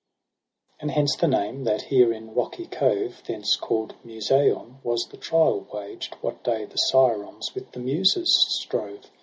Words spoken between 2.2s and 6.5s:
rocky cove, Thence called Museion, was the trial waged What